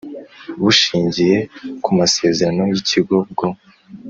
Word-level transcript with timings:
Bushingiye 0.61 1.37
Ku 1.83 1.89
Masezerano 1.99 2.63
Y 2.71 2.75
Ikigo 2.81 3.15
Bwo 3.31 3.47